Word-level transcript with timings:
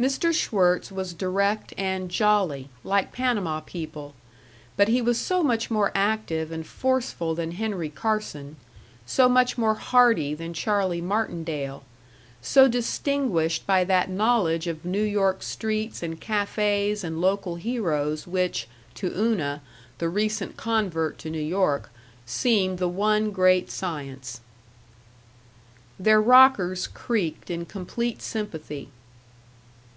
Mr. 0.00 0.32
Schwirtz 0.34 0.90
was 0.90 1.12
direct 1.12 1.74
and 1.76 2.10
"jolly," 2.10 2.70
like 2.82 3.12
Panama 3.12 3.60
people; 3.60 4.14
but 4.74 4.88
he 4.88 5.02
was 5.02 5.18
so 5.18 5.42
much 5.42 5.70
more 5.70 5.92
active 5.94 6.50
and 6.50 6.66
forceful 6.66 7.34
than 7.34 7.52
Henry 7.52 7.90
Carson; 7.90 8.56
so 9.04 9.28
much 9.28 9.58
more 9.58 9.74
hearty 9.74 10.32
than 10.32 10.54
Charlie 10.54 11.02
Martindale; 11.02 11.84
so 12.40 12.66
distinguished 12.66 13.66
by 13.66 13.84
that 13.84 14.08
knowledge 14.08 14.66
of 14.66 14.86
New 14.86 15.02
York 15.02 15.42
streets 15.42 16.02
and 16.02 16.18
cafés 16.18 17.04
and 17.04 17.20
local 17.20 17.56
heroes 17.56 18.26
which, 18.26 18.66
to 18.94 19.12
Una, 19.14 19.60
the 19.98 20.08
recent 20.08 20.56
convert 20.56 21.18
to 21.18 21.28
New 21.28 21.38
York, 21.38 21.90
seemed 22.24 22.78
the 22.78 22.88
one 22.88 23.30
great 23.32 23.70
science. 23.70 24.40
Their 25.98 26.22
rockers 26.22 26.86
creaked 26.86 27.50
in 27.50 27.66
complete 27.66 28.22
sympathy. 28.22 28.88